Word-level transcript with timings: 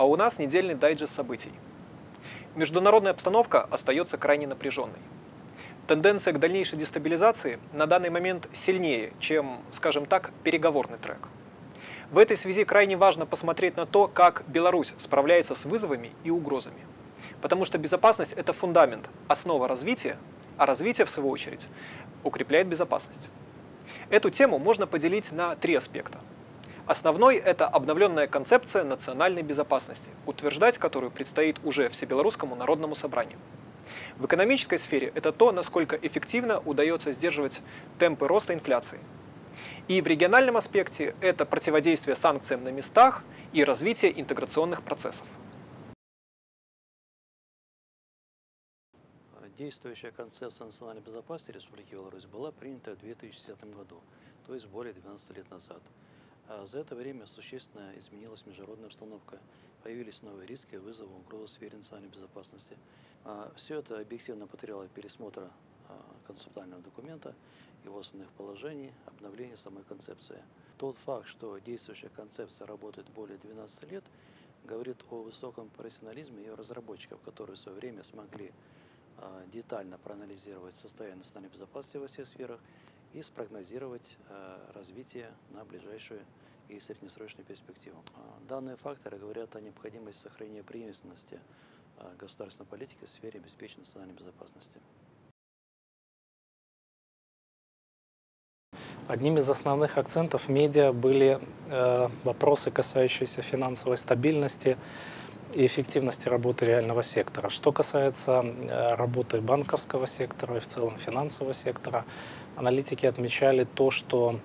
А 0.00 0.06
у 0.06 0.16
нас 0.16 0.38
недельный 0.38 0.74
дайджест 0.74 1.14
событий. 1.14 1.52
Международная 2.54 3.12
обстановка 3.12 3.68
остается 3.70 4.16
крайне 4.16 4.46
напряженной. 4.46 4.98
Тенденция 5.86 6.32
к 6.32 6.38
дальнейшей 6.38 6.78
дестабилизации 6.78 7.58
на 7.74 7.84
данный 7.84 8.08
момент 8.08 8.48
сильнее, 8.54 9.12
чем, 9.20 9.58
скажем 9.70 10.06
так, 10.06 10.30
переговорный 10.42 10.96
трек. 10.96 11.28
В 12.10 12.16
этой 12.16 12.38
связи 12.38 12.64
крайне 12.64 12.96
важно 12.96 13.26
посмотреть 13.26 13.76
на 13.76 13.84
то, 13.84 14.08
как 14.08 14.42
Беларусь 14.46 14.94
справляется 14.96 15.54
с 15.54 15.66
вызовами 15.66 16.12
и 16.24 16.30
угрозами. 16.30 16.80
Потому 17.42 17.66
что 17.66 17.76
безопасность– 17.76 18.32
это 18.38 18.54
фундамент, 18.54 19.10
основа 19.28 19.68
развития, 19.68 20.16
а 20.56 20.64
развитие, 20.64 21.04
в 21.04 21.10
свою 21.10 21.28
очередь, 21.28 21.68
укрепляет 22.24 22.68
безопасность. 22.68 23.28
Эту 24.08 24.30
тему 24.30 24.58
можно 24.58 24.86
поделить 24.86 25.30
на 25.30 25.56
три 25.56 25.74
аспекта. 25.74 26.20
Основной– 26.86 27.36
это 27.36 27.66
обновленная 27.66 28.26
концепция 28.26 28.84
национальной 28.84 29.42
безопасности, 29.42 30.10
утверждать 30.26 30.78
которую 30.78 31.10
предстоит 31.10 31.58
уже 31.64 31.88
Всебелорусскому 31.88 32.56
народному 32.56 32.94
собранию. 32.94 33.38
В 34.16 34.26
экономической 34.26 34.78
сфере 34.78 35.12
это 35.14 35.32
то, 35.32 35.52
насколько 35.52 35.96
эффективно 35.96 36.60
удается 36.60 37.12
сдерживать 37.12 37.60
темпы 37.98 38.28
роста 38.28 38.54
инфляции. 38.54 38.98
И 39.88 40.00
в 40.00 40.06
региональном 40.06 40.56
аспекте 40.56 41.14
это 41.20 41.44
противодействие 41.44 42.16
санкциям 42.16 42.64
на 42.64 42.70
местах 42.70 43.22
и 43.52 43.64
развитие 43.64 44.18
интеграционных 44.20 44.82
процессов. 44.82 45.26
Действующая 49.58 50.10
концепция 50.10 50.64
национальной 50.64 51.02
безопасности 51.02 51.54
Республики 51.54 51.92
Беларусь 51.92 52.24
была 52.24 52.50
принята 52.50 52.92
в 52.92 52.98
2010 53.00 53.62
году, 53.76 54.00
то 54.46 54.54
есть 54.54 54.66
более 54.66 54.94
12 54.94 55.36
лет 55.36 55.50
назад. 55.50 55.82
А 56.52 56.66
за 56.66 56.80
это 56.80 56.96
время 56.96 57.26
существенно 57.26 57.92
изменилась 57.96 58.44
международная 58.44 58.88
обстановка, 58.88 59.38
появились 59.84 60.20
новые 60.22 60.48
риски, 60.48 60.74
вызовы, 60.74 61.14
угрозы 61.14 61.44
в 61.44 61.50
сфере 61.50 61.76
национальной 61.76 62.10
безопасности. 62.10 62.76
А 63.24 63.52
все 63.54 63.78
это 63.78 64.00
объективно 64.00 64.48
потребовало 64.48 64.88
пересмотра 64.88 65.48
а, 65.88 66.02
концептуального 66.26 66.82
документа, 66.82 67.36
его 67.84 68.00
основных 68.00 68.32
положений, 68.32 68.92
обновления 69.06 69.56
самой 69.56 69.84
концепции. 69.84 70.42
Тот 70.76 70.96
факт, 70.96 71.28
что 71.28 71.56
действующая 71.58 72.08
концепция 72.08 72.66
работает 72.66 73.08
более 73.10 73.38
12 73.38 73.92
лет, 73.92 74.04
говорит 74.64 75.04
о 75.08 75.22
высоком 75.22 75.68
профессионализме 75.68 76.42
ее 76.42 76.54
разработчиков, 76.54 77.20
которые 77.20 77.54
в 77.54 77.60
свое 77.60 77.78
время 77.78 78.02
смогли 78.02 78.52
детально 79.52 79.98
проанализировать 79.98 80.74
состояние 80.74 81.18
национальной 81.18 81.52
безопасности 81.52 81.98
во 81.98 82.08
всех 82.08 82.26
сферах 82.26 82.58
и 83.12 83.22
спрогнозировать 83.22 84.16
а, 84.28 84.58
развитие 84.74 85.30
на 85.50 85.64
ближайшую 85.64 86.20
и 86.68 86.78
среднесрочную 86.78 87.44
перспективу. 87.44 88.02
А, 88.14 88.48
данные 88.48 88.76
факторы 88.76 89.18
говорят 89.18 89.56
о 89.56 89.60
необходимости 89.60 90.22
сохранения 90.22 90.62
преемственности 90.62 91.40
государственной 92.18 92.66
политики 92.66 93.04
в 93.04 93.10
сфере 93.10 93.40
обеспечения 93.40 93.80
национальной 93.80 94.14
безопасности. 94.14 94.80
Одним 99.10 99.38
из 99.38 99.50
основных 99.50 99.98
акцентов 99.98 100.48
медиа 100.48 100.92
были 100.92 101.40
э, 101.68 102.08
вопросы, 102.22 102.70
касающиеся 102.70 103.42
финансовой 103.42 103.96
стабильности, 103.96 104.78
и 105.54 105.66
эффективности 105.66 106.28
работы 106.28 106.64
реального 106.66 107.02
сектора. 107.02 107.48
Что 107.48 107.72
касается 107.72 108.44
э, 108.44 108.94
работы 108.94 109.40
банковского 109.40 110.06
сектора 110.06 110.56
и 110.56 110.60
в 110.60 110.66
целом 110.66 110.96
финансового 110.96 111.54
сектора, 111.54 112.04
аналитики 112.56 113.06
отмечали 113.06 113.64
то, 113.64 113.90
что 113.90 114.36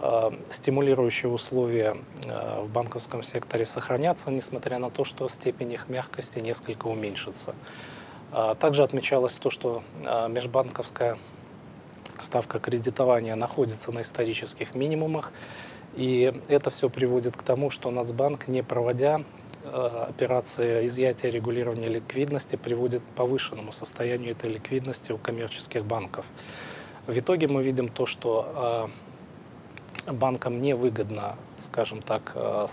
э, 0.00 0.30
стимулирующие 0.50 1.30
условия 1.30 1.96
э, 2.24 2.62
в 2.62 2.68
банковском 2.68 3.22
секторе 3.22 3.64
сохранятся, 3.64 4.30
несмотря 4.30 4.78
на 4.78 4.90
то, 4.90 5.04
что 5.04 5.28
степень 5.28 5.72
их 5.72 5.88
мягкости 5.88 6.38
несколько 6.38 6.86
уменьшится. 6.86 7.54
Также 8.60 8.82
отмечалось 8.82 9.36
то, 9.36 9.50
что 9.50 9.82
межбанковская 10.02 11.18
ставка 12.18 12.60
кредитования 12.60 13.36
находится 13.36 13.92
на 13.92 14.00
исторических 14.00 14.74
минимумах, 14.74 15.34
и 15.94 16.32
это 16.48 16.70
все 16.70 16.88
приводит 16.88 17.36
к 17.36 17.42
тому, 17.42 17.68
что 17.68 17.90
Нацбанк, 17.90 18.48
не 18.48 18.62
проводя 18.62 19.20
операция 19.64 20.84
изъятия 20.86 21.30
регулирования 21.30 21.88
ликвидности 21.88 22.56
приводит 22.56 23.02
к 23.02 23.16
повышенному 23.16 23.72
состоянию 23.72 24.32
этой 24.32 24.50
ликвидности 24.50 25.12
у 25.12 25.18
коммерческих 25.18 25.84
банков. 25.84 26.26
В 27.06 27.18
итоге 27.18 27.48
мы 27.48 27.62
видим 27.62 27.88
то, 27.88 28.06
что 28.06 28.90
э, 30.06 30.12
банкам 30.12 30.60
невыгодно, 30.60 31.36
скажем 31.60 32.02
так, 32.02 32.32
э, 32.34 32.66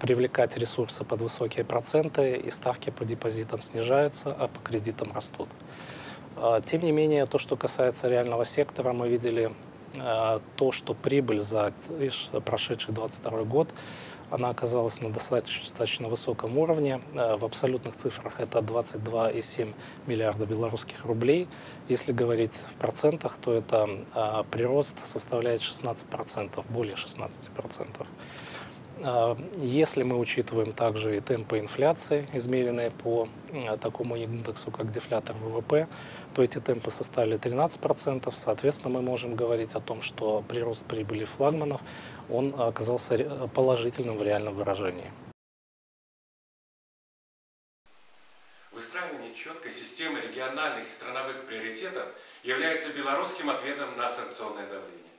привлекать 0.00 0.56
ресурсы 0.56 1.04
под 1.04 1.20
высокие 1.20 1.64
проценты, 1.64 2.36
и 2.36 2.50
ставки 2.50 2.90
по 2.90 3.04
депозитам 3.04 3.60
снижаются, 3.60 4.34
а 4.38 4.48
по 4.48 4.60
кредитам 4.60 5.12
растут. 5.12 5.48
Тем 6.64 6.82
не 6.82 6.90
менее, 6.90 7.26
то, 7.26 7.38
что 7.38 7.56
касается 7.56 8.08
реального 8.08 8.44
сектора, 8.44 8.92
мы 8.92 9.08
видели 9.08 9.52
то, 10.56 10.72
что 10.72 10.94
прибыль 10.94 11.40
за 11.40 11.72
прошедший 12.44 12.94
2022 12.94 13.44
год 13.44 13.68
она 14.30 14.50
оказалась 14.50 15.00
на 15.00 15.10
достаточно 15.10 16.08
высоком 16.08 16.58
уровне. 16.58 17.00
Э, 17.14 17.36
в 17.36 17.44
абсолютных 17.44 17.96
цифрах 17.96 18.40
это 18.40 18.58
22,7 18.58 19.74
миллиарда 20.06 20.46
белорусских 20.46 21.04
рублей. 21.04 21.48
Если 21.88 22.12
говорить 22.12 22.54
в 22.54 22.74
процентах, 22.74 23.36
то 23.38 23.52
это 23.52 23.88
э, 24.14 24.44
прирост 24.50 25.06
составляет 25.06 25.60
16%, 25.60 26.64
более 26.68 26.94
16%. 26.94 28.06
Э, 28.98 29.36
если 29.58 30.02
мы 30.02 30.18
учитываем 30.18 30.72
также 30.72 31.16
и 31.16 31.20
темпы 31.20 31.58
инфляции, 31.58 32.28
измеренные 32.32 32.90
по 32.90 33.28
такому 33.80 34.16
индексу, 34.16 34.70
как 34.70 34.90
дефлятор 34.90 35.36
ВВП, 35.36 35.88
то 36.34 36.42
эти 36.42 36.58
темпы 36.58 36.90
составили 36.90 37.38
13%. 37.38 38.32
Соответственно, 38.32 38.94
мы 38.94 39.02
можем 39.02 39.36
говорить 39.36 39.74
о 39.74 39.80
том, 39.80 40.02
что 40.02 40.42
прирост 40.48 40.84
прибыли 40.86 41.24
флагманов 41.24 41.80
он 42.30 42.54
оказался 42.58 43.48
положительным 43.54 44.18
в 44.18 44.22
реальном 44.22 44.54
выражении. 44.54 45.10
Выстраивание 48.72 49.34
четкой 49.34 49.70
системы 49.70 50.20
региональных 50.20 50.88
и 50.88 50.90
страновых 50.90 51.46
приоритетов 51.46 52.08
является 52.42 52.92
белорусским 52.92 53.50
ответом 53.50 53.96
на 53.96 54.08
санкционное 54.08 54.66
давление. 54.66 55.13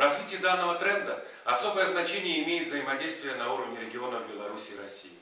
Развитии 0.00 0.36
данного 0.36 0.76
тренда 0.76 1.22
особое 1.44 1.84
значение 1.84 2.42
имеет 2.42 2.68
взаимодействие 2.68 3.34
на 3.34 3.52
уровне 3.52 3.78
регионов 3.80 4.26
Беларуси 4.32 4.70
и 4.70 4.80
России. 4.80 5.12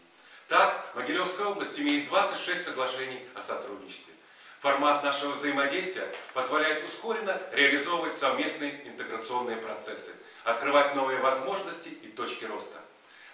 Так, 0.46 0.92
Могилевская 0.94 1.48
область 1.48 1.80
имеет 1.80 2.06
26 2.06 2.64
соглашений 2.64 3.26
о 3.34 3.40
сотрудничестве. 3.40 4.14
Формат 4.60 5.02
нашего 5.02 5.32
взаимодействия 5.32 6.06
позволяет 6.32 6.84
ускоренно 6.84 7.42
реализовывать 7.50 8.16
совместные 8.16 8.86
интеграционные 8.86 9.56
процессы, 9.56 10.12
открывать 10.44 10.94
новые 10.94 11.18
возможности 11.18 11.88
и 11.88 12.06
точки 12.06 12.44
роста. 12.44 12.78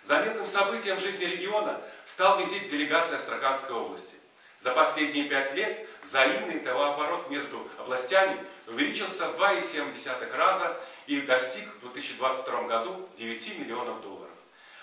Заметным 0.03 0.47
событием 0.47 0.97
в 0.97 1.03
жизни 1.03 1.27
региона 1.27 1.79
стал 2.07 2.41
визит 2.41 2.71
делегации 2.71 3.17
Астраханской 3.17 3.77
области. 3.77 4.15
За 4.59 4.71
последние 4.71 5.29
пять 5.29 5.53
лет 5.55 5.87
взаимный 6.03 6.61
товарооборот 6.61 7.29
между 7.29 7.69
областями 7.79 8.43
увеличился 8.67 9.29
в 9.29 9.39
2,7 9.39 10.37
раза 10.37 10.75
и 11.07 11.21
достиг 11.21 11.69
в 11.77 11.81
2022 11.81 12.63
году 12.65 13.09
9 13.17 13.59
миллионов 13.59 14.01
долларов. 14.03 14.31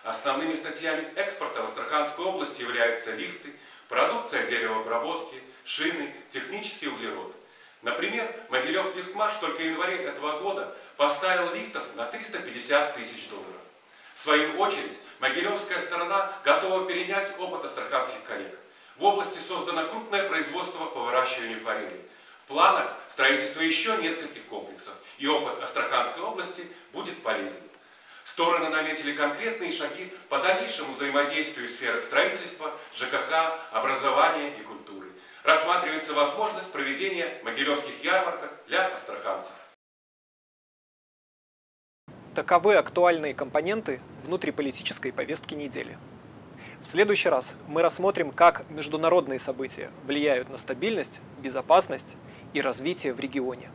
Основными 0.03 0.53
статьями 0.55 1.07
экспорта 1.15 1.61
в 1.61 1.65
Астраханской 1.65 2.25
области 2.25 2.61
являются 2.61 3.13
лифты, 3.13 3.53
продукция 3.87 4.47
деревообработки, 4.47 5.41
шины, 5.63 6.13
технический 6.29 6.87
углерод. 6.87 7.35
Например, 7.81 8.33
Могилев 8.49 8.95
Лифтмаш 8.95 9.35
только 9.35 9.61
в 9.61 9.65
январе 9.65 9.97
этого 9.97 10.39
года 10.39 10.75
поставил 10.97 11.53
лифтов 11.53 11.83
на 11.95 12.05
350 12.05 12.95
тысяч 12.95 13.27
долларов. 13.29 13.47
В 14.13 14.19
свою 14.19 14.59
очередь, 14.59 14.99
Могилевская 15.19 15.81
сторона 15.81 16.31
готова 16.43 16.87
перенять 16.87 17.31
опыт 17.39 17.65
астраханских 17.65 18.23
коллег. 18.23 18.57
В 18.97 19.03
области 19.03 19.39
создано 19.39 19.87
крупное 19.87 20.27
производство 20.27 20.85
по 20.85 21.01
выращиванию 21.01 21.59
форели. 21.59 22.01
Планах 22.51 22.97
строительство 23.07 23.61
еще 23.61 23.95
нескольких 23.95 24.45
комплексов, 24.47 24.93
и 25.19 25.25
опыт 25.25 25.63
Астраханской 25.63 26.21
области 26.21 26.67
будет 26.91 27.23
полезен. 27.23 27.61
Стороны 28.25 28.67
наметили 28.67 29.13
конкретные 29.13 29.71
шаги 29.71 30.11
по 30.27 30.39
дальнейшему 30.39 30.91
взаимодействию 30.91 31.69
в 31.69 31.71
сферах 31.71 32.03
строительства, 32.03 32.73
ЖКХ, 32.93 33.57
образования 33.71 34.53
и 34.59 34.63
культуры. 34.63 35.07
Рассматривается 35.45 36.13
возможность 36.13 36.69
проведения 36.73 37.39
могилевских 37.45 38.03
ярмарок 38.03 38.51
для 38.67 38.85
астраханцев. 38.87 39.53
Таковы 42.35 42.75
актуальные 42.75 43.33
компоненты 43.33 44.01
внутриполитической 44.25 45.13
повестки 45.13 45.53
недели. 45.53 45.97
В 46.81 46.87
следующий 46.87 47.29
раз 47.29 47.55
мы 47.67 47.83
рассмотрим, 47.83 48.31
как 48.31 48.67
международные 48.71 49.37
события 49.37 49.91
влияют 50.07 50.49
на 50.49 50.57
стабильность, 50.57 51.21
безопасность 51.39 52.17
и 52.53 52.61
развитие 52.61 53.13
в 53.13 53.19
регионе. 53.19 53.69